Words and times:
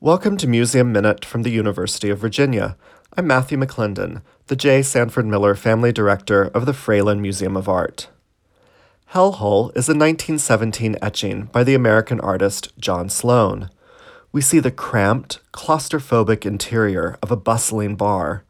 Welcome 0.00 0.36
to 0.36 0.46
Museum 0.46 0.92
Minute 0.92 1.24
from 1.24 1.42
the 1.42 1.50
University 1.50 2.10
of 2.10 2.18
Virginia. 2.18 2.76
I'm 3.16 3.26
Matthew 3.26 3.56
McClendon, 3.56 4.20
the 4.46 4.54
J. 4.54 4.82
Sanford 4.82 5.24
Miller 5.24 5.54
Family 5.54 5.90
Director 5.90 6.48
of 6.48 6.66
the 6.66 6.74
Fralin 6.74 7.20
Museum 7.20 7.56
of 7.56 7.66
Art. 7.66 8.08
Hellhole 9.14 9.70
is 9.70 9.88
a 9.88 9.96
1917 9.96 10.96
etching 11.00 11.44
by 11.44 11.64
the 11.64 11.74
American 11.74 12.20
artist 12.20 12.78
John 12.78 13.08
Sloan. 13.08 13.70
We 14.32 14.42
see 14.42 14.58
the 14.58 14.70
cramped, 14.70 15.40
claustrophobic 15.54 16.44
interior 16.44 17.16
of 17.22 17.30
a 17.30 17.36
bustling 17.36 17.96
bar. 17.96 18.44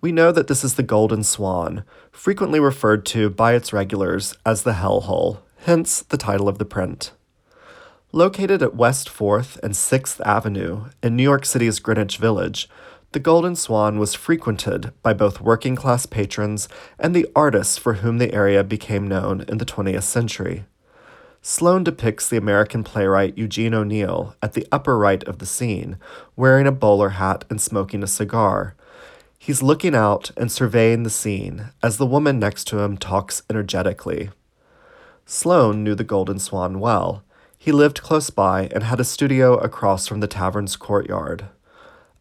We 0.00 0.10
know 0.10 0.32
that 0.32 0.48
this 0.48 0.64
is 0.64 0.76
the 0.76 0.82
Golden 0.82 1.22
Swan, 1.22 1.84
frequently 2.10 2.60
referred 2.60 3.04
to 3.06 3.28
by 3.28 3.52
its 3.52 3.74
regulars 3.74 4.34
as 4.46 4.62
the 4.62 4.72
Hellhole, 4.72 5.40
hence 5.66 6.00
the 6.00 6.16
title 6.16 6.48
of 6.48 6.56
the 6.56 6.64
print. 6.64 7.12
Located 8.12 8.62
at 8.62 8.74
West 8.74 9.10
4th 9.10 9.58
and 9.62 9.74
6th 9.74 10.18
Avenue 10.24 10.86
in 11.02 11.14
New 11.14 11.22
York 11.22 11.44
City's 11.44 11.78
Greenwich 11.78 12.16
Village, 12.16 12.66
the 13.12 13.20
Golden 13.20 13.54
Swan 13.54 13.98
was 13.98 14.14
frequented 14.14 14.92
by 15.02 15.12
both 15.12 15.42
working 15.42 15.76
class 15.76 16.06
patrons 16.06 16.70
and 16.98 17.14
the 17.14 17.28
artists 17.36 17.76
for 17.76 17.94
whom 17.94 18.16
the 18.16 18.32
area 18.32 18.64
became 18.64 19.06
known 19.06 19.42
in 19.42 19.58
the 19.58 19.66
20th 19.66 20.04
century. 20.04 20.64
Sloan 21.42 21.84
depicts 21.84 22.26
the 22.26 22.38
American 22.38 22.82
playwright 22.82 23.36
Eugene 23.36 23.74
O'Neill 23.74 24.34
at 24.42 24.54
the 24.54 24.66
upper 24.72 24.96
right 24.96 25.22
of 25.24 25.38
the 25.38 25.46
scene, 25.46 25.98
wearing 26.34 26.66
a 26.66 26.72
bowler 26.72 27.10
hat 27.10 27.44
and 27.50 27.60
smoking 27.60 28.02
a 28.02 28.06
cigar. 28.06 28.74
He's 29.38 29.62
looking 29.62 29.94
out 29.94 30.30
and 30.34 30.50
surveying 30.50 31.02
the 31.02 31.10
scene 31.10 31.72
as 31.82 31.98
the 31.98 32.06
woman 32.06 32.38
next 32.38 32.64
to 32.68 32.78
him 32.78 32.96
talks 32.96 33.42
energetically. 33.50 34.30
Sloan 35.26 35.84
knew 35.84 35.94
the 35.94 36.04
Golden 36.04 36.38
Swan 36.38 36.80
well 36.80 37.22
he 37.58 37.72
lived 37.72 38.00
close 38.00 38.30
by 38.30 38.68
and 38.72 38.84
had 38.84 39.00
a 39.00 39.04
studio 39.04 39.56
across 39.56 40.06
from 40.06 40.20
the 40.20 40.28
tavern's 40.28 40.76
courtyard. 40.76 41.46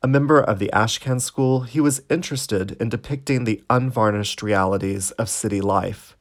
A 0.02 0.08
member 0.08 0.40
of 0.40 0.60
the 0.60 0.72
Ashcan 0.74 1.22
School, 1.22 1.62
he 1.62 1.80
was 1.80 2.02
interested 2.10 2.76
in 2.80 2.90
depicting 2.90 3.44
the 3.44 3.64
unvarnished 3.70 4.42
realities 4.42 5.12
of 5.12 5.30
city 5.30 5.62
life. 5.62 6.18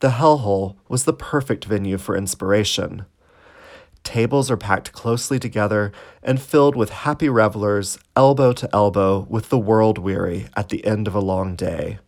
The 0.00 0.10
Hellhole 0.10 0.76
was 0.88 1.04
the 1.04 1.12
perfect 1.12 1.64
venue 1.64 1.98
for 1.98 2.16
inspiration. 2.16 3.06
Tables 4.04 4.50
are 4.50 4.56
packed 4.56 4.92
closely 4.92 5.38
together 5.38 5.92
and 6.22 6.40
filled 6.40 6.76
with 6.76 6.90
happy 6.90 7.28
revelers, 7.28 7.98
elbow 8.16 8.52
to 8.52 8.68
elbow 8.72 9.26
with 9.28 9.48
the 9.48 9.58
world 9.58 9.98
weary 9.98 10.46
at 10.56 10.68
the 10.68 10.84
end 10.84 11.08
of 11.08 11.14
a 11.14 11.20
long 11.20 11.56
day. 11.56 11.98